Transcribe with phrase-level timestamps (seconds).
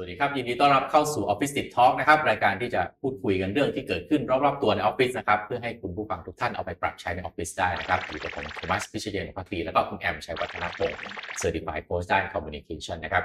[0.00, 10.98] สวัสดีครับ ยินดีต้อนรับเข้าสู่ Office Tip Talk นะครับ รายการที่จะพูดคุยกันเรื่องที่เกิดขึ้นรอบๆตัวในออฟฟิศนะครับเพื่อให้คุณผู้ฟังทุกท่านเอาไปปรับใช้ในออฟฟิศได้นะครับอยู่กับผมโทมัสพิเชยนพักดีแล้วก็คุณแอมชัยวัฒนพงศ์
[11.40, 13.24] Certified Post ด้าน Communication นะครับ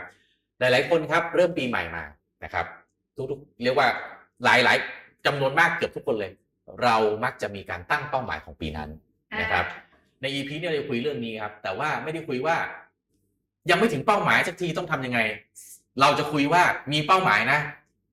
[0.60, 2.04] หลายๆคนครับเริ่มปีใหม่มา
[2.44, 2.66] นะครับ
[3.32, 3.88] ทุกๆเรียกว่า
[4.44, 6.32] หลายๆจำนวนมากเกือบทุกคนเลย
[6.84, 8.90] เรามักจะมีการตั้งเป้าหมายของปีนั้น
[9.42, 9.66] นะครับ
[10.22, 12.56] ใน EP เนี่ยเราจะคุยเรื่องนี้ครับแต่ว่าไม่ได้คุยว่า
[13.70, 15.20] ยังไม่ถึงเป้าหมายสักทีต้องทำยังไง
[16.02, 17.60] เราจะคุยว่ามีเป้าหมายนะ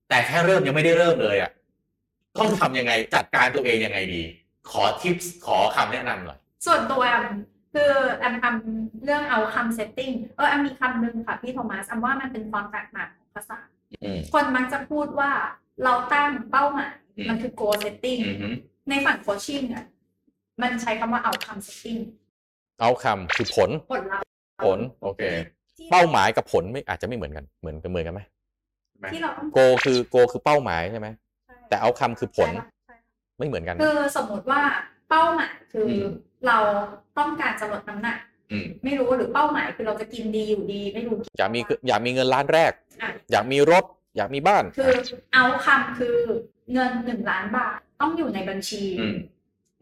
[0.08, 1.50] แต่แค่เริ่มยังไม่ได้เริ่มเลยอะ
[2.38, 4.22] ต้องทำยังไงจัดการตัวเองยังไงดี
[4.70, 7.26] ขอ tips ขอคำแนะนำหน่อย ส่วนตัวแอม
[7.74, 13.58] คือแอมทำเรื่อง outcome setting เออแอมมีคำหนึ่งค่ะพี่โทมัสแอมว่ามันเป็นความแตกต่างของภาษา
[14.02, 15.30] อืมคนมักจะพูดว่า
[15.84, 18.48] เราตั้งเป้าหมายอืมมันคือ goal setting อือฮึ
[18.88, 19.86] ในฝั่ง coaching อะ
[20.62, 22.00] มันใช้คำว่าเอาคำ setting
[22.80, 24.28] เอาคำคือผลผลลัพธ์
[24.64, 25.59] ผล โอเคที่
[25.90, 28.20] เป้าหมายกับผลไม่อาจจะไม่เหมือนกันเหมือนกันเหมือนกันไหม
[29.12, 31.08] ที่เราต้องโกคือโกคือเป้าหมายใช่ไหม
[31.68, 34.62] แต่เอาคำคือผลใช่ปะใช่ค่ะไม่เหมือนกันคือสมมติว่า
[35.08, 36.08] เป้าหมายคืออม
[36.46, 36.58] เรา
[37.18, 38.18] ต้องการจะลดน้ำหนัก
[38.52, 43.84] อืมไม่รู้หรือเป้าหมายคือเราจะกินดีอยู่ดีไม่รู้อยากมีอยากมีเงินล้านแรกอะอยากมีรถ
[44.16, 44.92] อยากมีบ้าน คือ
[45.34, 46.16] เอาคำคือ
[46.72, 49.16] เงินหนึ่งล้านบาทต้องอยู่ในบัญชีอืม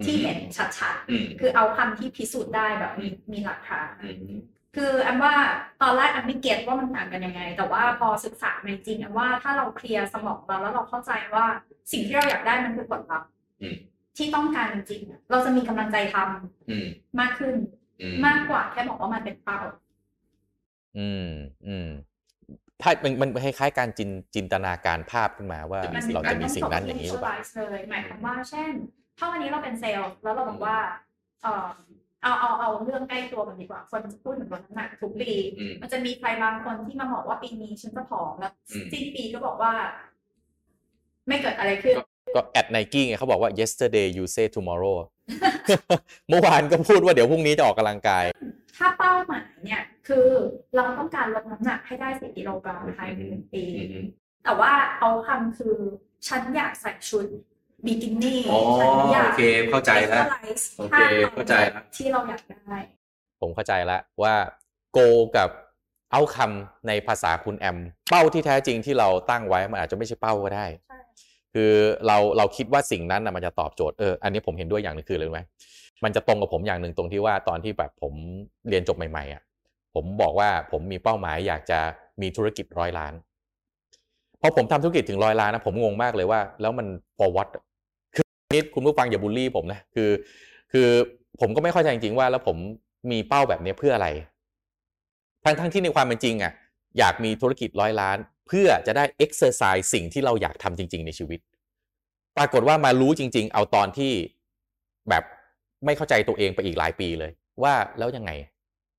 [0.05, 4.41] ที่เห็นชัดอืมๆคือเอาคำที่พิสูจน์ได้แบบมีมีหลักฐานอืม
[4.79, 5.35] คือแอมว่า
[5.83, 11.47] ตอนแรกแอมไม่เก็ตว่ามันต่างกันยังไง แต่ว่าพอศึกษามาจริงๆแอมว่าถ้าเราเคลียร์สมองเราแล้วเราเข้าใจว่า
[11.93, 13.29] สิ่งที่เราอยากได้มันคือผลลัพธ์
[13.63, 13.77] อืม
[14.17, 16.87] ที่ต้องการจริงๆอะเราจะมีกำลังใจทำอืม
[17.21, 17.55] มากขึ้น
[18.01, 19.59] อืมมากกว่าแค่บอกว่ามันเป็นเป้า
[20.99, 21.29] อืม
[21.67, 21.89] อืม
[22.83, 28.71] ถ้ามันมันคล้ายๆการจินจินตนาการภาพขึ้นมาว่ามันเราจะมีสิ่งนั้นอย่างนี้หรือเปล่า visualize เลยหมายความว่าเช่น
[29.19, 30.77] ถ้าวันนี้เราเป็นเซลล์แล้วเราบอกว่า
[31.43, 31.69] เออ
[32.23, 39.73] เอาเอาเอาเรื่องใกล้ตัวกันดีกว่า คนจะพูดถึงลดน้ำหนักทุกปี อืม มันจะมีใครบางคนที่มาบอกว่าปีนี้ฉันจะผอมแล้วอืม สิ้นปีก็บอกว่า
[41.29, 41.95] ไม่เกิดอะไรขึ้น
[42.37, 44.97] ก็แอดไนกี้ไงเขาบอกว่า yesterday you say tomorrow
[46.29, 48.25] เมื่อวานก็พูดว่าเดี๋ยวพรุ่งนี้จะออกกำลังกาย
[48.77, 50.27] ถ้าเป้าหมายเนี่ย คือ
[50.77, 53.65] เราต้องการลดน้ำหนักให้ได้สิกิโลกรัมภายในหนึ่งปี
[54.45, 55.77] แต่ว่าเอาคำคือ
[56.29, 57.27] ฉันอยากใส่ชุด
[57.85, 62.79] บิกินี่อ๋อฉันอยากโอเคเข้าใจแล้ว visualize โอเคภาพเข้าใจแล้วที่เราอยากได้
[63.41, 64.35] ผมเข้าใจแล้วว่า
[64.93, 64.99] โก
[65.37, 65.51] กับ
[66.13, 67.79] เอาคำในภาษาคุณแอม
[68.11, 70.99] เป้าที่แท้จริงที่เราตั้งไว้มันอาจจะไม่ใช่เป้าก็ได้ใช่
[71.55, 71.73] คือ
[72.07, 75.43] เราเราคิดว่าสิ่งนั้นนะมันจะตอบโจทย์เอออันนี้ผมเห็นด้วยอย่างหนึงคืออะไรรู้ไหม
[76.05, 78.15] มันจะตรงกับผมอย่างหนึ่งตรงที่ว่าตอนที่แบบผม
[78.69, 79.43] เรียนจบใหม่ๆอะ
[79.95, 81.79] ผมบอกว่าผมมีเป้าหมายอยากจะ
[82.23, 83.13] มีธุรกิจร้อยล้าน
[84.41, 86.87] พอผมทำธุรกิจถึงร้อยล้านนะผมงงมากเลยว่า แล้วมัน
[87.19, 87.63] for what คือ
[88.53, 90.11] นี่คุณผู้ฟังอย่าบูลลี่ผมนะคือ
[90.73, 90.89] คือ
[91.41, 92.57] ผมก็ไม่เข้าใจจริงๆว่า แล้วผม
[93.11, 94.09] มีเป้าแบบนี้เพื่ออะไร
[95.45, 96.53] ทั้งทั้งที่ในความเป็นจริงอะ
[96.99, 101.41] อยากมีธุรกิจร้อยล้าน เพื่อจะได้ exercise สิ่งที่เราอยากทำจริง ๆ ในชีวิต
[102.37, 104.13] ปรากฏว่ามารู้จริง ๆ เอาตอนที่
[105.09, 105.25] แบบ
[105.85, 107.31] ไม่เข้าใจตัวเองไปอีกหลายปีเลย
[107.63, 108.31] ว่าแล้วยังไง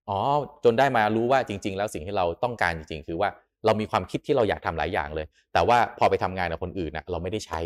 [0.10, 0.18] อ๋อ
[0.64, 3.30] จนได้มารู้ว่าจริง ๆ แล้วสิ่งที่เราต้องการจริง ๆ คือว่า
[3.66, 7.60] เรามีความคิดที่เราอยากทำหลายอย่างเลย แต่ว่าพอไปทำงานกับคนอื่นนะเราไม่ได้ใช้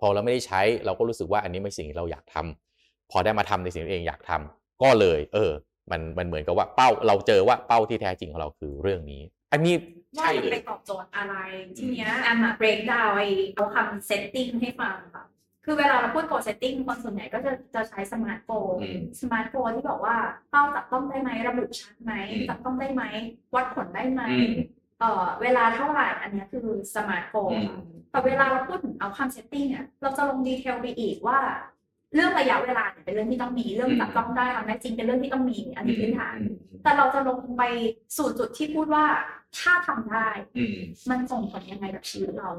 [0.00, 5.52] พอเราไม่ได้ใช้เราก็รู้สึกว่าอันนี้ไม่สิ่งที่เราอยากทำพอได้มาทำในสิ่งที่ตัวเองอยากทำก็เลย เออ
[5.90, 9.22] มันมันเหมือนกับว่าเป้าเราเจอว่าเป้าที่แท้จริงของเราคือเรื่องนี้
[9.52, 9.74] อันนี้
[10.18, 11.34] ว่าใช่มันเลไปยตอบโจทย์อะไร
[11.76, 13.22] ทีเนี้ยแอมอะ break down ไอ
[13.54, 15.24] เอาคำ setting ให้ฟังค่ะ
[15.64, 20.16] คือเวลาเราพูด goal setting คนส่วนใหญ่ก็จะจะใช้ smart goal อืม smart goal ที่บอกว่า
[20.50, 23.02] เป้าจับต้องได้ไหมระบุชัดไหมอืมจับต้องได้ไหม
[23.54, 24.52] วัดผลได้ไหมอืม
[25.00, 27.78] เอ่อเวลาเท่าไหร่อันเนี้ยคือ smart goal อืมค่ะ
[28.10, 31.38] แต่เวลาเราพูดถึงเอาคำ setting เนี่ยเราจะลงดีเทลไปอีกว่า
[32.14, 36.36] เรื่องระยะเวลาเนี่ยเป็นเรื่องที่ต้องมีเรื่องจับต้องได้ทำได้จริงเป็นเรื่องที่ต้องมีอันนี้พื้นฐาน
[36.82, 37.62] แต่เราจะลงไป
[38.16, 39.04] สู่จุดที่พูดว่า
[39.58, 40.76] ถ้าทำได้อืม
[41.10, 42.50] มันส่งผลยังไงกับชีวิตเรา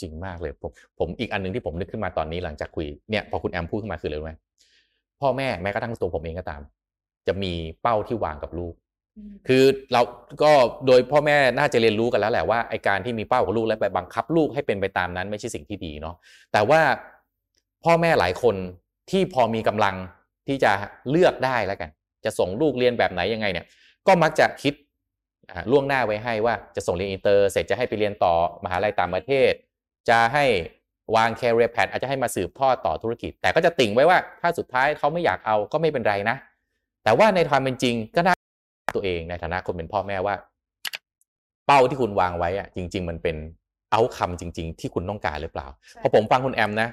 [0.00, 4.34] จริงมากเลยผมผมอีกอันหนึงที่ผมนึกขึ้นมาตอนนี้หลังจากคุยเนี่ยพอคุณแอมพูดขึ้นมาคืออะไรรู้ไหม
[5.20, 6.62] พ่อแม่แม้กระทั่งตัวผมเองก็ตาม
[7.26, 7.52] จะมี
[7.82, 8.74] เป้าที่วางกับลูก
[9.48, 10.02] คือเรา
[10.42, 10.52] ก็
[10.86, 16.14] โดยพ่อแม่น่าจะเรียนรู้กันแล้วแหละว่าไอการที่มีเป้ากับลูกและไปบังคับลูกให้เป็นไปตามนั้นไม่ใช่สิ่งที่ดีเนาะ
[16.52, 16.80] แต่ว่า
[17.84, 18.56] พ่อแม่หลายคน
[19.10, 19.94] ที่พอมีกำลัง
[20.48, 20.72] ที่จะ
[21.10, 21.90] เลือกได้แล้วกัน
[22.24, 23.66] จะส่งลูกเรียนแบบไหนยังไงเนี่ย
[24.06, 24.74] ก็มักจะคิด
[25.70, 28.34] ล่วงหน้าไว้ให้ว่าจะส่งเรียนอินเตอร์เสร็จจะให้ไปเรียนต่อ
[28.64, 29.52] มหาลัยต่างประเทศ
[30.08, 30.44] จะให้
[31.16, 36.36] วาง career plan อาจจะให้มาสืบทอดต่อธุรกิจ แต่ก็จะติ่งไว้ว่าถ้าสุดท้ายเขาไม่อยากเอาก็ไม่เป็นไรนะ
[37.04, 38.35] แต่ว่าในความเป็นจริงก็น่า
[38.96, 40.34] ตัวเองในฐานะคนเป็นพ่อแม่ว่า
[41.66, 43.36] เป้าที่คุณวางไว้อะจริง ๆ มันเป็น
[43.92, 46.88] เอาคำจริง ๆ ที่คุณต้องการหรือเปล่าใช่พอผมฟังคุณแอมนะ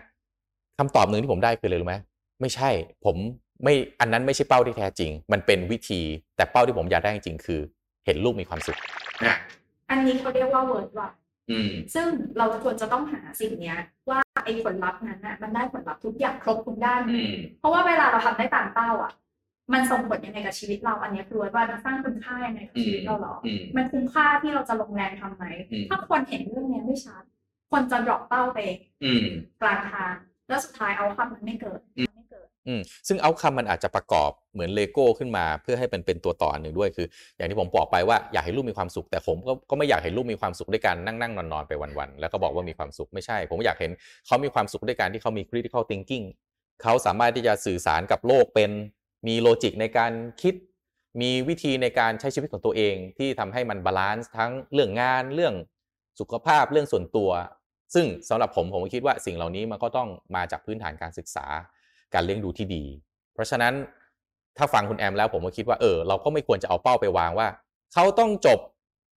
[0.77, 1.95] คำตอบหนึ่งที่ผมได้คืออะไรรู้ไหม
[2.41, 2.69] ไม่ใช่
[3.05, 3.15] ผม
[3.63, 6.01] ไม่อันนั้นไม่ใช่เป้าที่แท้จริง มันเป็นวิธี
[6.35, 7.59] แต่เป้าที่ผมอยากได้จริงๆคือ
[8.05, 8.77] เห็นลูกมีความสุข
[9.25, 9.35] นะ
[9.89, 11.09] อันนี้เขาเรียกว่า word ว่า
[11.51, 12.07] อืมซึ่ง
[12.37, 13.79] เราควรจะต้องหาสิ่งเนี้ย
[14.09, 19.11] ว่าไอ้ผลลัพธ์นั้นน่ะมันได้ผลลัพธ์ทุกอย่างครบทุกด้านอืมเพราะว่าเวลาเราทำได้ตามเป้าอะ
[19.73, 27.23] มันส่งผลยังไงกับชีวิตเราอันเนี้ยคือว่ามันสร้างคุณค่ายังไงกับชีวิตเราหรออืมมันคุ้มค่าที่เราจะลงแรงทำไหมอืมถ้าคนเห็นเรื่องเนี้ยไม่ชัด
[27.71, 28.59] คนจะ drop เป้าไป
[29.03, 29.23] อืม
[29.61, 30.13] กลางทาง
[30.49, 31.79] แล้วสุดท้าย outcome มันไม่เกิด
[32.15, 37.07] ไม่เกิด อืมซึ่ง outcome มันอาจจะประกอบเหมือนเลโก้ขึ้นมาเพื่อให้มันเป็นตัวต่ออันหนึ่งด้วยคือ
[37.37, 43.91] อย่างที่ผมบอกไปว่าอยากให้ลูกมีความสุข แต่ผมก็ก็ไม่อยากเห็นลูกมีความสุขด้วยการนั่งนั่งนอนนอนไปวันๆแล้วก็บอกว่ามีความสุขไม่ใช่ ผมอยากเห็น
[44.27, 46.25] เขามีความสุขด้วยการที่เขามี critical thinking
[46.83, 48.71] เขาสามารถที่จะสื่อสารกับโลกเป็น
[49.27, 50.11] มี logic ในการ
[50.41, 50.55] คิด
[51.21, 55.53] มีวิธีในการใช้ชีวิตของตัวเองที่ทำให้มัน balance ทั้งเรื่องงานเรื่อง
[56.19, 57.31] สุขภาพเรื่องส่วนตัว
[57.93, 61.45] ซึ่งสำหรับผมผมก็คิดว่าสิ่งเหล่านี้มันก็ต้องมาจากพื้นฐานการศึกษา
[62.13, 62.83] การเลี้ยงดูที่ดี
[63.33, 63.73] เพราะฉะนั้น
[64.57, 67.47] ถ้าฟังคุณแอมแล้วผมก็คิดว่าเออเราก็ไม่ควรจะเอาเป้าไปวางว่า
[67.93, 68.59] เขาต้องจบ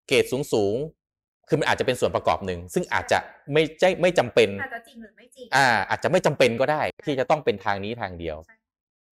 [0.08, 3.18] เกรดสูงสูงๆคือมันอาจจะเป็นส่วนประกอบหนึ่ง ซึ่งอาจจะ
[3.52, 8.63] ไม่ใช่ไม่จำเป็นอาจจะจริงหรือไม่จริงอ่าอาจจะไม่จำเป็นก็ได้ ที่จะต้องเป็นทางนี้ทางเดียวใช่ดัง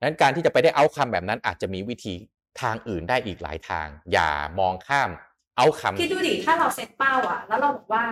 [0.03, 2.15] นั้นการที่จะไปได้เอาคำแบบนั้นอาจจะมีวิธี
[2.61, 5.11] ทางอื่นได้อีกหลายทาง อย่ามองข้าม
[5.57, 8.05] เอาคำคิดดูดิถ้าเราเซตเป้าอะแล้วเราบอกว่า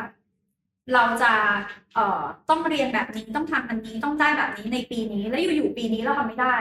[0.95, 1.33] เราจะ
[1.95, 6.55] เอ่อต้องเรียนแบบนี้ต้องทำอันนี้ต้องได้แบบนี้ในปีนี้ แล้วอยู่ๆปีนี้เราทำไม่ได้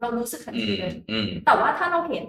[0.00, 2.26] เรารู้สึกทันอืทีมเลยอืมแต่ว่าถ้าเราเห็น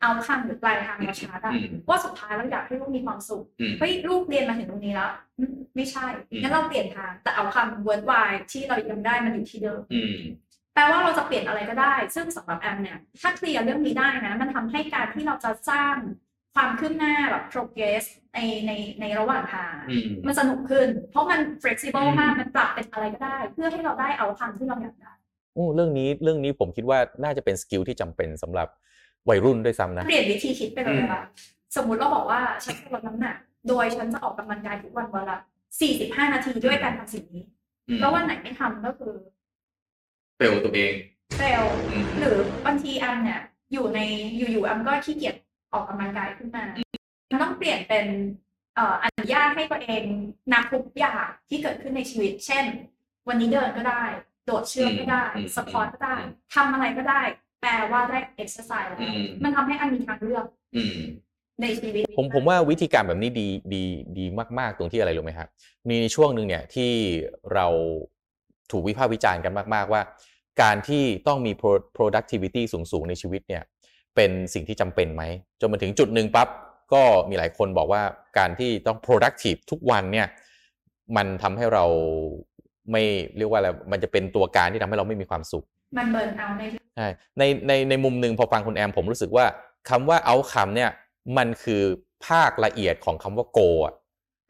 [0.00, 10.16] เอาคำหรือปลายทางเราชัดอะอืมว่าสุดท้ายเราอยากให้ลูกมีความสุขอืมเฮ้ยลูกเรียนมาถึงตรงนี้แล้วอืมไม่ใช่อืมงั้นเราเปลี่ยนทางแต่เอาคำ word wide ที่เรายังได้มันอยู่ที่เดิมอืม
[10.80, 15.94] แปลว่าเราจะเปลี่ยนอะไรก็ได้ ซึ่งสำหรับแอมเนี่ย ถ้าเคลียร์เรื่องนี้ได้นะ มันทำให้การที่เราจะสร้าง
[16.54, 18.04] ความคืบหน้าแบบ progress
[18.34, 25.12] ในในในระหว่างทางอืมมันสนุกขึ้น เพราะมัน flexible อืมมาก มันปรับเป็นอะไรก็ได้ เพื่อให้เราได้ outcome ที่เราอยากได้
[25.54, 28.68] โอ้เรื่องนี้เรื่องนี้ผมคิดว่าน่าจะเป็น skill ที่จำเป็นสำหรับ
[29.28, 31.22] วัยรุ่นด้วยซ้ำนะ เปลี่ยนวิธีคิดไปเลยว่า
[31.76, 33.36] สมมุติเราบอกว่าฉันจะลดน้ำหนัก
[33.68, 35.38] โดยฉันจะออกกำลังกายทุกวันวันละ
[35.86, 37.44] 45 นาทีด้วยการทำสิ่งนี้
[37.88, 39.14] อืมแล้ววันไหนไม่ทำก็คือ
[40.40, 40.92] fail ตัวเอง
[41.36, 43.40] failอืม หรือบางทีแอมเนี่ย
[43.72, 44.00] อยู่ใน
[44.36, 45.36] อยู่ๆแอมก็ขี้เกียจ
[45.72, 46.64] ออกกำลังกายขึ้นมา
[47.30, 48.06] มันต้องเปลี่ยนเป็น
[48.74, 50.02] เอ่ออนุญาตให้ตัวเอง
[50.52, 52.64] นับทุกอย่างที่เกิดขึ้นในชีวิต เช่น
[53.28, 54.04] วันนี้เดินก็ได้
[54.46, 57.20] โดดเชือกก็ได้ อืม squat ก็ได้อืม ทำอะไรก็ได้
[57.60, 60.44] แปลว่าได้เอ็กซ์ไซส์แล้วอืมมันทำให้อันมีทางเลือก
[60.76, 60.96] อืม
[61.60, 63.84] ในชีวิตผมผมว่าวิธีการแบบนี้ดีดี
[64.18, 64.24] ดี
[64.58, 65.48] มากๆ ตรงที่อะไรรู้ไหมครับ
[65.90, 66.90] มีช่วงหนึ่งเนี่ยที่
[67.54, 67.66] เรา
[68.70, 70.02] ถูกวิพากษ์วิจารณ์กันมาก ๆ ว่า
[70.62, 73.62] การที่ต้องมี pro- productivity สูงๆ ในชีวิตเนี่ย
[74.16, 75.22] เป็นสิ่งที่จำเป็นไหม
[75.60, 76.48] จนมาถึงจุดหนึ่งปั๊บ
[76.92, 78.02] ก็มีหลายคนบอกว่า
[78.38, 80.26] การที่ต้อง productive ทุกวันเนี่ย
[81.16, 81.84] มันทำให้เรา
[82.92, 83.02] ไม่
[83.36, 85.64] เรียกว่าอะไรมันจะเป็นตัวการที่ทำให้เราไม่มีความสุข
[85.98, 86.62] มันเบิร์นเอาท์ใน
[86.96, 87.08] ใช่
[87.38, 89.46] ในในในมุมหนึ่งพอฟังคุณแอมผมรู้สึกว่า
[89.88, 90.90] คำว่าเอาคำเนี่ย
[91.36, 91.82] มันคือ
[92.26, 93.94] ภาคละเอียดของคำว่าโกอะ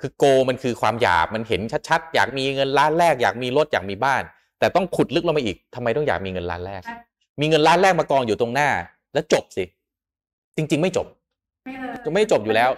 [0.01, 4.23] คือโกมันคือความอยากมันเห็นชัดๆ อยากมีเงินล้านแรก อยากมีรถอยากมีบ้าน
[4.61, 6.83] แต่ต้องขุดลึกลงไปอีกทำไมต้องอยากมีเงินล้านแรก
[7.41, 8.69] มีเงินล้านแรกมากองอยู่ตรงหน้า
[9.15, 9.65] แล้วจบสิ
[10.57, 11.07] จริง ๆ ไม่จบ
[11.65, 12.71] ไม่เลยจะไม่จบอยู่แล้ว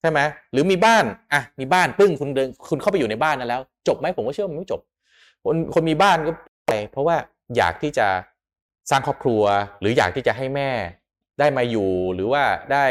[0.00, 0.20] ใช่ไหม
[0.52, 4.80] หรือมีบ้านอะมีบ้านปึ้งคุณเดินคุณเข้าไปอยู่ในบ้านนั้นแล้ว จบไหมผมก็เชื่อว่ามันไม่จบ
[5.44, 6.32] คนคนมีบ้านก็
[6.66, 7.16] ไปเพราะว่า
[7.56, 8.06] อยากที่จะ
[8.90, 9.42] สร้างครอบครัว
[9.80, 10.70] หรืออยากที่จะให้แม่
[11.38, 12.42] ได้มาอยู่หรือว่า
[12.72, 12.84] ได้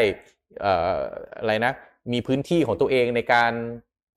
[0.62, 1.00] เอ่อ
[1.40, 1.72] อะไรนะ
[2.14, 3.52] มีพื้นที่ของตัวเองในการ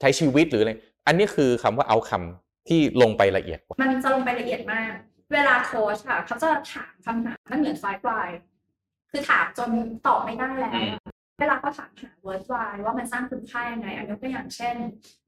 [0.01, 0.73] ใช้ชีวิตหรืออะไร
[1.07, 4.93] อันนี้คือคำว่าเอาคำ ที่ลงไปละเอียดกว่า มันจะลงไปละเอียดมาก
[5.33, 8.29] เวลาโค้ชค่ะเขาจะถามคำถามมันเหมือนไฟฟลาย
[9.11, 9.71] คือถามจน
[10.07, 10.93] ตอบไม่ได้แล้วอืม
[11.41, 14.77] เวลาเขาถามหา word why ว่ามันสร้างคุณค่ายังไงอันยกตัวอย่างเช่น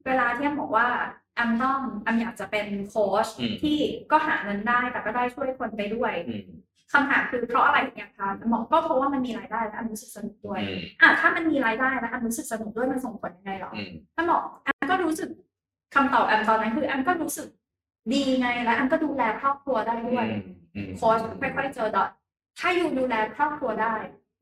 [0.07, 0.89] เวลาที่แอมบอกว่า
[1.35, 3.79] แอมต้องแอมอยากจะเป็นโค้ชอืมที่
[4.11, 6.45] ก็หาเงินได้แต่ก็ได้ช่วยคนไปด้วยอืม
[6.93, 15.29] คำถามคือเพราะอะไรถึงอยากทำแอมบอกก็เพราะว่ามันมีรายได้และแอมรู้สึกสนุกด้วยอืมอะถ้ามันมีรายได้และแอมรู้สึกสนุกด้วยมันส่งผลยังไงหรออืมแอมบอกแอมก็รู้สึก
[15.95, 17.49] คำตอบแอมตอนนั้นคือแอมก็รู้สึก
[18.13, 20.27] ดีไงและแอมก็ดูแลครอบครัวได้ด้วย
[20.75, 22.11] อืมโค้ชค่อยๆเจอดอท
[22.59, 23.95] ถ้าอยู่ดูแลครอบครัวได้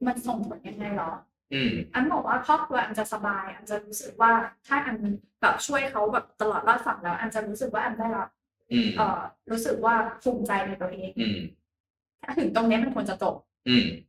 [0.07, 1.11] มันส่งผลยังไงหรอ
[1.55, 4.33] อืมแอมบอกว่าครอบครัวแอมจะสบายแอมจะรู้สึกว่า
[4.67, 4.97] ถ้าแอม
[5.43, 8.29] แบบช่วยเขาแบบตลอดรอดฝั่งแล้วแอมจะรู้สึกว่าแอมได้รับ
[8.73, 11.39] อืมเอ่อรู้สึกว่าภูมิใจในตัวเองอืม
[12.23, 13.48] ถ้าถึงตรงนี้มันควรจะจบอืม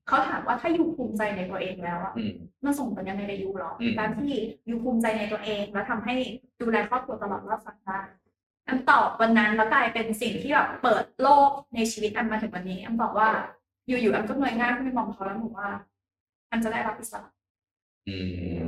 [0.07, 2.31] เขาถามว่าถ้าอยู่ภูมิใจในตัวเองแล้วอะอืม
[2.65, 4.31] มันส่งผลยังไงในยูหรออืมการที่
[4.69, 6.15] ยูภูมิใจในตัวเองแล้วทำให้
[6.61, 7.99] ดูแลครอบครัวตลอดรอดฝั่งได้
[8.65, 13.29] แอมตอบวันนั้นแล้วกลายเป็นสิ่งที่แบบเปิดโลกในชีวิตแอมมาถึงวันนี้แอมบอกว่า
[13.87, 15.69] อยู่ๆแอมก็เงยหน้าขึ้นไปมองเขาแล้วบอกว่า
[16.47, 17.29] แอมจะได้รับอิสระ
[18.07, 18.17] อื
[18.65, 18.67] ม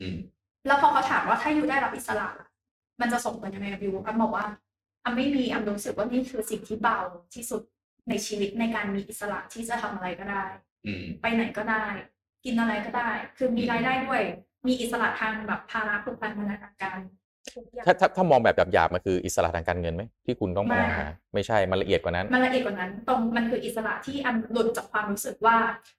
[0.00, 0.16] อืม
[0.66, 2.28] แล้วพอเขาถามว่าถ้ายูได้รับอิสระ
[3.00, 4.46] มันจะส่งผลยังไงกับยูแอมบอกว่า
[5.00, 6.98] แอมไม่มีแอมรู้สึกว่านี่คือสิ่งที่เบา
[7.34, 7.62] ที่สุด
[8.08, 10.44] ในชีวิตในการมีอิสระที่จะทำอะไรก็ได้
[10.86, 11.84] อืมไปไหนก็ได้
[12.44, 14.22] กินอะไรก็ได้ คือมีรายได้ด้วย
[14.66, 16.98] มีอิสระทางแบบภาระผูกพันธนาการ
[17.54, 25.56] ทุกอย่างถ้าถ้าถ้ามองแบบหยาบๆมันคืออิสระทางการเงินไหมที่คุณต้องมองไม่หาไม่ใช่มันละเอียดกว่านั้นมันละเอียดกว่านั้น ตรงมันคืออิสระที่อันหลุดจากความรู้สึกว่า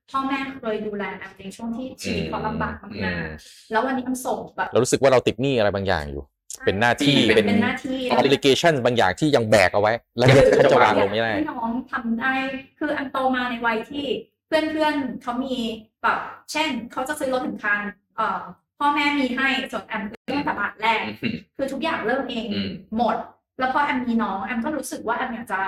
[0.09, 6.23] พ่อแม่เคยดูแลอันในช่วงที่ชีวิตเขาลำบากอืมากมๆแล้ววันนี้อันส่งแบบเรารู้สึกว่าเราติดหนี้อะไรบางอย่างอยู่
[6.65, 10.27] เป็นหน้าที่เป็นเป็นเป็นหน้าที่ obligation บางอย่างที่ยังแบกเอาไว้ แล้ว
[10.59, 12.33] ฉันจะวางลงไม่ได้ให้น้องทำได้
[12.79, 14.05] คืออันโตมาในวัยที่
[14.47, 15.55] เพื่อนๆเขามี
[16.03, 16.19] แบบ
[16.51, 17.79] เช่นเขาจะซื้อรถถึงคัน
[18.15, 18.41] เอ่อ
[18.79, 23.15] พ่อแม่มีให้ส่วนแอมเริ่มแต่บาทแรกอืมคือทุกอย่างเริ่มเองอืมหมด
[23.59, 25.59] แล้วพอแอมมีน้องแอมก็รู้สึกว่าแอมอยากจะ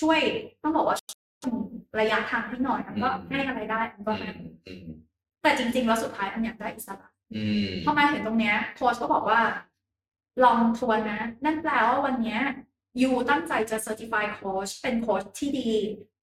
[0.00, 0.18] ช่วย
[0.62, 1.58] ต้องบอกว่าช่วย
[2.00, 4.28] ระยะทางให้หน่อยแอมก็อืมให้อะไรได้แอมก็ให้
[4.66, 4.84] อืม
[5.42, 9.40] แต่จริงๆแล้วสุดท้ายแอมอยากได้อิสระอืมพอมาถึงตรงเนี้ยโค้ชก็บอกว่า
[10.44, 12.40] ลองทวนนะ นั่นแปลว่าวันเนี้ย
[13.02, 15.70] ยูตั้งใจจะ certify โค้ชเป็นโค้ชที่ดี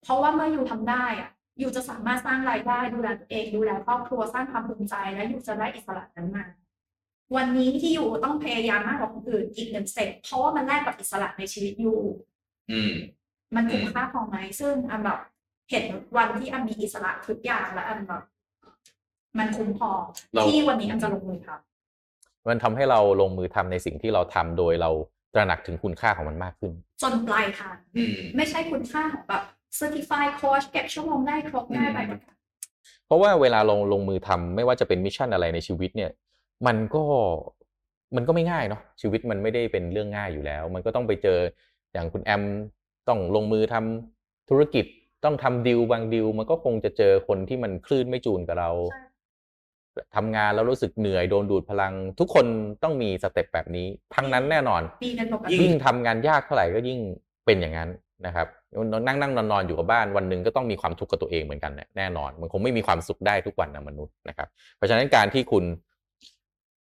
[0.03, 1.29] เพราะว่าเมื่อยูทำได้อะ
[1.61, 6.45] ยูจะสามารถสร้างรายได้ดูแลตัวเองดูแลครอบครัวสร้างความภูมิใจและยูจะได้อิสระนั้นมา
[7.35, 11.95] วันนี้ที่ยูต้องพยายามมากกว่าคนอื่นอีกหนึ่งสเต็ปเพราะว่ามันแลกกับอิสระในชีวิตยู
[12.71, 12.93] อืม
[13.55, 15.19] มันคุ้มอืมค่าพอไหมซึ่งอันแบบ
[15.69, 15.85] เห็น
[16.17, 18.23] วันที่อันมีอิสระทุกอย่างแล้วอันแบบ
[19.37, 19.91] มันคุ้มพอ
[20.33, 21.68] เราที่วันนี้อันจะลงมือทำ
[22.49, 24.89] มันทำให้เราลงมือทำในสิ่งที่เราทำโดยเรา
[25.33, 29.43] ตระหนักถึงคุณค่าของมันมากขึ้น จนปลายทางอืมไม่ใช่คุณค่าของแบบ
[29.79, 32.35] certified coach เก็บชั่วโมงได้ครบได้อืมไปประกาศ
[33.05, 36.11] เพราะว่าเวลาลงลงมือทำไม่ว่าจะเป็น mission อะไรในชีวิตเนี่ย
[36.67, 37.03] มันก็
[38.15, 41.39] มันก็ไม่ง่ายเนาะชีวิตมันไม่ได้เป็นเรื่องง่ายอยู่แล้ว มันก็ต้องไปเจอ
[41.93, 42.43] อย่างคุณแอม
[43.07, 44.85] ต้องลงมือทำธุรกิจ
[45.25, 49.08] ต้องทำดิวบางดิวมันก็คงจะเจอคนที่มันคลื่นไม่จูนกับเราใช่
[50.15, 52.45] ทำงานแล้วรู้สึกเหนื่อยโดนดูดพลัง ทุกคน
[52.83, 56.99] ต้องมี step แบบนี้ ทั้งนั้นแน่นอน มีเป็นปกยิ่ติยิ่งทำงานยากเท่าไหร่ก็ยิ่ง
[57.45, 57.89] เป็นอย่างนั้น
[58.25, 58.47] นะครับ
[59.07, 65.63] นั่งนั่งนอนนอนอยู่กับบ้านวันหนึ่งก็ต้องมีความทุกข์กับตัวเองเหมือนกันเนี่ยแน่นอน มันคงไม่มีความสุขได้ทุกวันนะมนุษย์นะครับ เพราะฉะนั้นการที่คุณ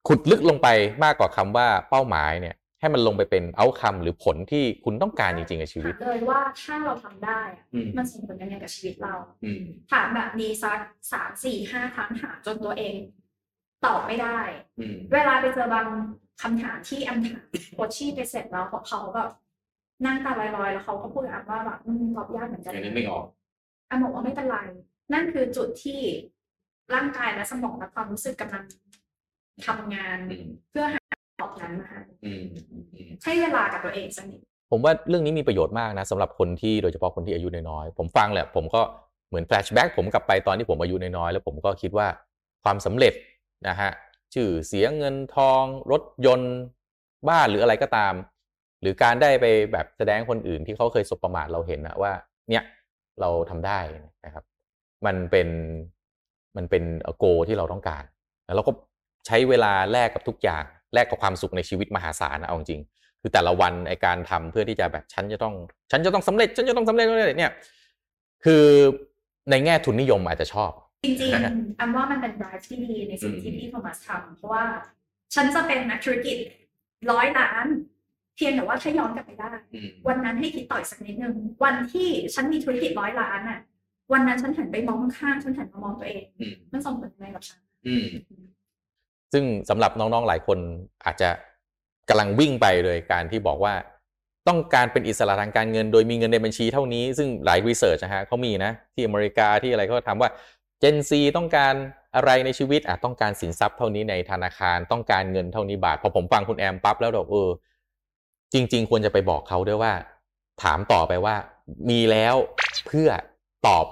[0.08, 0.68] ขุดลึกลงไป
[1.04, 10.80] มากกว่าคำว่าเป้าหมายเนี่ย ให้มันลงไปเป็นเอาคำหรือผลที่คุณต้องการจริงๆในชีวิตถามเลยว่าถ้าเราทำได้อะอืม มันส่งผลยังไงกับชีวิตเราอืม ถามแบบนี้สัก
[11.14, 12.96] สามสี่ห้าครั้งถามจนตัวเอง
[13.86, 14.40] ตอบไม่ได้
[14.80, 15.88] อืม เวลาไปเจอบาง
[16.42, 19.30] คำถามที่แอมถาม coachee ไปเสร็จแล้วเขาแบบ
[20.06, 23.26] นั่งตาลอยๆแล้วเขาก็พูดกับแอมว่าแบบอืมตอบยากเหมือนกันอันนี้ไม่ออก
[23.88, 24.58] แอมบอกว่าไม่เป็นไร
[25.14, 26.00] นั่นคือจุดที่
[26.94, 28.64] ร่างกายและสมองและความรู้สึกกำลัง
[29.66, 31.01] ทำงาน อืม เพื่อหา
[31.42, 32.44] ตอบนั้นมาให้อืม
[32.96, 34.40] อืมให้เวลากับตัวเองสักนิด
[34.72, 38.82] ผมว่าเรื่องนี้มีประโยชน์มากนะสำหรับคนที่โดยเฉพาะคนที่อายุน้อยๆผมฟังแหละผมก็
[39.30, 42.08] เหมือน flashback ผมกลับไปตอนที่ผมอายุน้อยๆแล้วผมก็คิดว่า
[42.64, 43.14] ความสำเร็จ
[43.68, 43.92] นะฮะ
[44.34, 46.56] ชื่อเสียเงินทองรถยนต์
[47.30, 48.14] บ้านหรืออะไรก็ตาม
[48.82, 52.12] หรือการได้ไปแบบแสดงคนอื่นที่เขาเคยสบประมาทเราเห็นนะว่า
[52.50, 52.64] เนี่ย
[53.22, 53.80] เราทำได้
[54.26, 54.44] นะครับ
[55.06, 55.50] มันเป็น
[56.58, 56.84] มันเป็น
[57.18, 58.04] โกที่เราต้องการ
[58.46, 58.72] แล้วเราก็
[59.28, 62.82] ใช้เวลาแลกกับทุกอย่าง แลกกับความสุขในชีวิตมหาศาลนะเอาจริง
[63.22, 65.54] คือแต่ละวันไอการทำเพื่อที่จะแบบฉันจะต้อง
[65.92, 67.06] ฉันจะต้องสำเร็จ ฉันจะต้องสำเร็จ
[67.40, 67.52] เนี่ย
[68.46, 68.64] คือ
[69.50, 70.72] ในแง่ทุนนิยมอาจจะชอบ
[71.04, 74.64] จริงๆอันว่ามันเป็น drive ที่ดีในสิ่งที่พี่โทมัสทำเพราะว่า
[75.36, 76.38] ฉันจะเป็นนักธุรกิจ
[77.12, 77.66] ร้อยล้าน
[78.36, 83.60] เพียงแต่ว่าถ้าย้อนกลับไปได้อืมวันนั้นให้คิดต่อยสักนิดนึง วันที่ฉันมีธุรกิจร้อยล้านน่ะ
[84.14, 88.06] วันนั้นฉันหันไปมองข้างๆฉันหันมามองตัวเองอืมมันส่งผลยังไงกับฉันอืม
[89.34, 90.58] ซึ่งสำหรับน้องๆหลายคน
[91.06, 91.30] อาจจะ
[92.10, 93.74] กำลังวิ่งไปเลยการที่บอกว่า
[94.48, 100.30] ต้องการเป็นอิสระทางการเงิน โดยมีเงินในบัญชีเท่านี้ซึ่งหลายรีเสิร์ชนะฮะเขามีนะที่อเมริกาที่อะไรเขาทำว่า
[100.82, 101.74] Gen Z ต้องการ
[102.16, 107.50] อะไรในชีวิตอะต้องการสินทรัพย์เท่านี้ในธนาคารต้องการเงินเท่านี้บาทพอผมฟังคุณแอมปั๊บแล้วแบบเออ
[108.54, 109.94] จริง ๆ ควรจะไปบอกเขาด้วยว่า
[110.64, 111.36] ถามต่อไปว่า
[111.90, 112.36] มีแล้ว
[112.88, 113.10] เพื่อ
[113.68, 113.86] ตอบ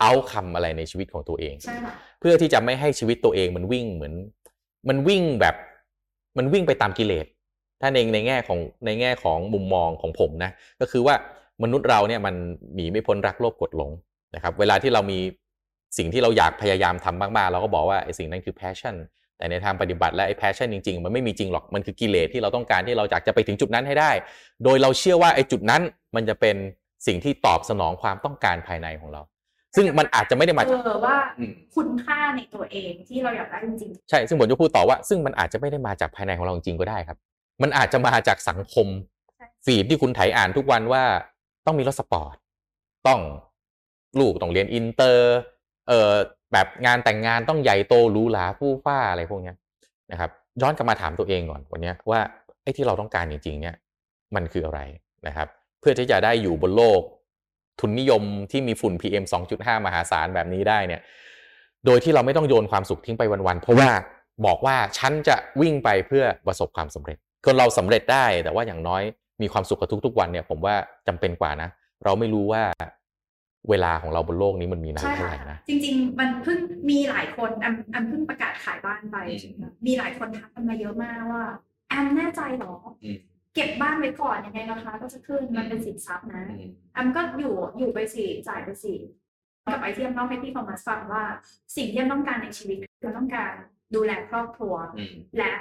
[0.00, 4.14] เอาคำอะไรในชีวิตของตัวเองใช่ค่ะเพื่อที่จะไม่ให้ชีวิตตัวเองมันวิ่งเหมือน
[4.88, 5.54] มันวิ่งแบบ
[6.38, 7.26] มันวิ่งไปตามกิเลส
[7.80, 10.50] ถ้าในในแง่ของในแง่ของมุมมองของผมนะ
[10.80, 11.14] ก็คือว่า
[11.62, 12.34] มนุษย์เราเนี่ยมัน
[12.74, 13.90] หนีไม่พ้นรักโลภกดหลง
[14.34, 15.18] นะครับ เวลาที่เรามี
[15.98, 18.96] สิ่งที่เราอยากพยายามทำมากๆ เราก็บอกว่าไอ้สิ่งนั้นคือ passion
[19.38, 24.10] แต่ในทางปฏิบัติและไอ้ passion จริงๆ มันไม่มีจริงหรอกมันคือกิเลสที่เราต้องการที่เราอยากจะไปถึงจุดนั้นให้ได้
[24.64, 25.82] โดยเราเชื่อว่าไอ้จุดนั้น
[26.16, 26.56] มันจะเป็น
[27.06, 29.22] สิ่งที่ตอบสนองความต้องการภายในของเรา
[29.76, 37.18] ซึ่งมันอาจจะไม่ได้มาเออว่าอืม คุณค่าในตัวเองที่เราอยากได้จริงใช่ ซึ่งผมจะพูดต่อว่า ซึ่งมันอาจจะไม่ได้มาจากภายในของเราจริงๆก็ได้ครับ
[37.62, 38.86] มันอาจจะมาจากสังคม
[39.36, 41.02] ใช่ feed ที่คุณไถอ่านทุกวันว่า
[41.66, 42.36] ต้องมีรถสปอร์ต
[43.08, 43.20] ต้อง
[44.20, 45.36] ลูกต้องเรียนอินเตอร์
[45.88, 46.12] เอ่อ
[46.52, 49.56] แบบงานแต่งงานต้องใหญ่โตหรูหราฟู่ฟ้าอะไรพวกเนี้ย
[50.12, 50.30] นะครับ
[50.60, 52.20] ย้อนกลับมาถามตัวเองก่อนวันเนี้ยว่า
[52.62, 53.76] ไอ้ที่เราต้องการจริงๆเนี่ย
[54.34, 54.80] มันคืออะไร
[55.26, 55.48] นะครับ
[55.80, 57.00] เพื่อที่จะได้อยู่บนโลก
[57.80, 61.00] ทุนนิยมที่มีฝุ่น PM 2.5 มหาศาลแบบนี้ได้เนี่ย
[61.86, 63.90] โดยที่เราไม่ต้องโยนความสุขทิ้งไปวันๆ เพราะว่า
[64.46, 67.16] บอกว่าฉันจะวิ่งไปเพื่อประสบความสำเร็จ
[67.46, 69.02] คนเราสำเร็จได้แต่ว่าอย่างน้อย
[69.42, 70.74] มีความสุขกับทุก ๆ วันเนี่ย ผมว่า
[71.08, 71.68] จำเป็นกว่านะ
[72.04, 72.62] เราไม่รู้ว่า
[73.70, 76.58] เวลาของเราบนโลกนี้มันมีนานใช่เท่าค่ะไหร่นะจริง ๆ มันเพิ่ง
[76.90, 81.44] มีหลายคนแอมแอมเพิ่งประกาศขายบ้านไปอืมมีหลายคนทักกันมาเยอะมากว่า
[81.88, 82.72] แอมแน่ใจเหรอ
[83.04, 83.18] อืม
[83.56, 88.94] เก็บบ้านไว้ก่อนยังไงราคาก็จะขึ้นมันเป็นสินทรัพย์นะอืมแอมก็อยู่อยู่ไปสิจ่ายไปสิ
[89.66, 91.24] กลับไปที่แอมเล่าให้พี่โทมัสฟังว่า
[91.76, 93.52] สิ่งที่แอมต้องการในชีวิตคือต้องการ
[93.94, 95.52] ดูแลครอบครัวอืมและ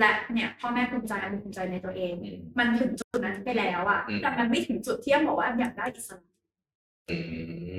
[0.00, 6.26] และเนี่ยพ่อแม่ภูมิใจแอมภูมิใจในตัวเองอืมมันถึงจุดนั้นไปแล้วอะอืมแต่มันไม่ถึงจุดที่แอมบอกว่าแอมอยากได้อิสระ
[7.10, 7.18] อื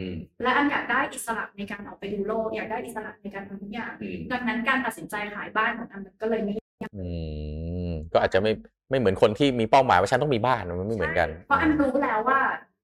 [0.09, 0.11] ม
[0.41, 6.53] และแอมอยากได้อิสระในการออกไปดูโลก อยากได้อิสระในการทำทุกอย่างอืมดังนั้นการตัดสินใจขายบ้านของแอมมันก็เลยไม่
[6.97, 7.05] อื
[7.89, 8.51] มก็อาจจะไม่
[8.89, 12.39] ไม่เหมือนคนที่มีเป้าหมายว่าฉันต้องมีบ้านมันไม่เหมือนกัน เพราะแอมรู้แล้วว่า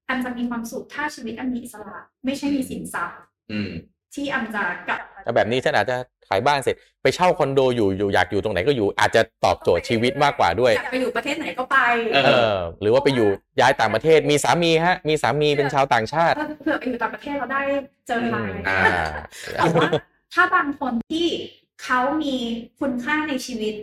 [0.06, 3.18] แอมจะมีความสุขถ้าชีวิตแอมมีอิสระ ไม่ใช่มีสินทรัพย์
[3.52, 3.72] อืม
[4.14, 5.96] ที่แอมจะกลับแต่แบบนี้ฉันอาจจะ
[6.30, 11.78] ขายบ้านเสร็จ ไปเช่าคอนโดอยู่อยู่อยากอยู่ตรงไหนก็อยู่อาจจะตอบโจทย์ชีวิตมากกว่าด้วยอยากไปอยู่ประเทศไหนก็ไป
[12.14, 13.28] เอเออหรือว่าไปอยู่
[13.60, 17.62] ย้ายต่างประเทศมีสามีฮะ มีสามีเป็นชาวต่างชาติเผื่อไปอยู่ต่างประเทศเราได้
[18.08, 18.38] เจอใคร
[18.70, 18.82] อ่า
[19.54, 19.90] แต่ว่า
[20.34, 21.28] ถ้าบางคนที่
[21.84, 22.36] เขามี
[22.80, 23.74] คุณค่าในชีวิต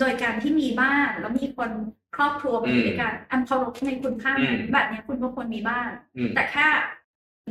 [0.00, 1.70] โดยการที่มีบ้านแล้วมีคน
[2.16, 6.66] ครอบครัวมาอยู่ด้วยกันอันเคารพในคุณค่านั้นอืมแบบเนี้ยคุณก็ควรมีบ้านอืมแต่แค่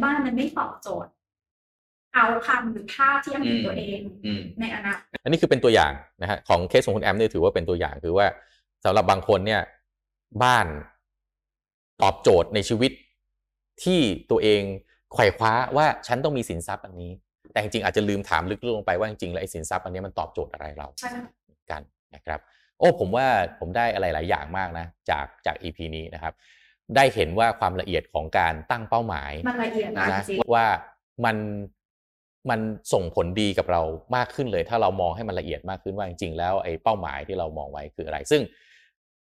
[0.03, 1.11] บ้านมันไม่ตอบโจทย์
[2.13, 8.27] เอาคำหรือค่าที่อันเป็นตัวเองอืมในอนาคตอันนี้คือเป็นตัวอย่างนะฮะของเคสของคุณแอมเนี่ยถือว่าเป็นตัวอย่างคือว่า
[8.83, 9.61] สำหรับบางคนเนี่ย
[10.43, 10.67] บ้าน
[12.01, 12.91] ตอบโจทย์ในชีวิต
[13.83, 13.99] ที่
[14.31, 14.61] ตัวเอง
[15.13, 17.11] ไขว่คว้าว่าฉันต้องมีสินทรัพย์อันนี้
[17.51, 21.17] แต่จริงๆอาจจะลืมถามลึกลงไปว่าจริงๆแล้วไอ้สินทรัพย์อันนี้มันตอบโจทย์อะไรเราใช่ไหม
[21.71, 21.81] กัน
[22.17, 22.39] นะครับ
[22.79, 23.27] โอ้ผมว่า
[23.59, 26.33] ผมได้อะไรหลายอย่างมากนะจากจาก EP นี้นะครับ
[26.95, 30.65] ได้เห็นว่าความละเอียดของการตั้งเป้าหมายมันละเอียดนะจริงว่า
[31.25, 31.37] มัน
[32.49, 32.59] มัน
[32.93, 33.81] ส่งผลดีกับเรา
[34.15, 38.41] มากขึ้นเลย ถ้าเรามองให้มันละเอียดมากขึ้นว่าจริงๆแล้วไอ้เป้าหมายที่เรามองไว้คืออะไร ซึ่ง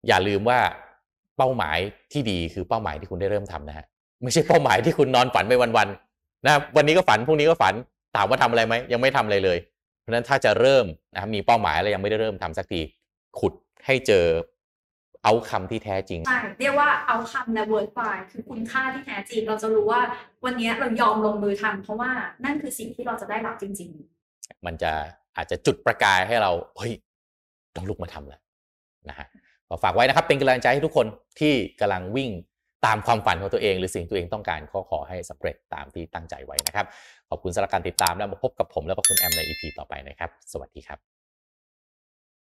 [0.09, 0.59] อย่าลืมว่า
[1.39, 1.79] เป้าหมาย
[2.13, 3.87] ที่ดีคือเป้าหมายที่คุณได้เริ่มทำนะฮะ
[4.23, 7.75] ไม่ใช่เป้าหมายที่คุณนอนฝันไปวันๆนะครับวันนี้ก็ฝันพรุ่งนี้ก็ฝัน
[8.17, 9.59] ถามว่าทำอะไรไหมยังไม่ทำอะไรเลย
[10.05, 12.81] เพราะฉะนั้นถ้าจะเริ่มนะครับมีเป้าหมายแล้วยังไม่ได้เริ่มทำสักที
[13.39, 13.53] ขุด
[13.87, 14.27] ให้เจอ
[15.25, 20.01] เอาคำที่แท้จริงใช่เรียกว่าเอาคำและ word by คือคุณค่าที่แท้จริง เราจะรู้ว่า
[20.45, 22.11] วันนี้เรายอมลงมือทำเพราะว่า
[22.45, 23.91] นั่นคือสิ่งที่เราจะได้รับจริง
[24.29, 24.93] ๆ มันจะ
[25.37, 26.93] อาจจะจุดประกายให้เราเฮ้ย
[27.77, 28.41] ต้องลุกมาทำแล้ว
[29.09, 29.27] นะฮะ
[29.69, 31.07] ก็ฝากไว้นะครับเป็นกำลังใจให้ทุกคน
[31.41, 32.31] ที่กำลังวิ่ง
[32.87, 36.87] ตามความฝันของตัวเอง หรือสิ่งตัวเองต้องการก็ขอให้สำเร็จตามที่ตั้งใจไว้นะครับ
[37.35, 41.14] ขอบคุณสำหรับการติดตามแล้วมาพบกับผมแล้วก็คุณแอมใน EP ต่อไปนะครับ สวัสดีครับ